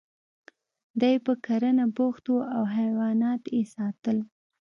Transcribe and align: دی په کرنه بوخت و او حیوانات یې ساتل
دی 1.01 1.15
په 1.25 1.33
کرنه 1.45 1.85
بوخت 1.97 2.25
و 2.29 2.35
او 2.55 2.63
حیوانات 2.77 3.43
یې 3.55 3.61
ساتل 3.75 4.17